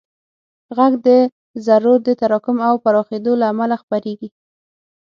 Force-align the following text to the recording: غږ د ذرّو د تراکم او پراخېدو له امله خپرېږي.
غږ 0.77 0.93
د 1.05 1.07
ذرّو 1.65 1.93
د 2.05 2.07
تراکم 2.19 2.57
او 2.67 2.75
پراخېدو 2.83 3.33
له 3.41 3.45
امله 3.53 3.75
خپرېږي. 3.81 4.29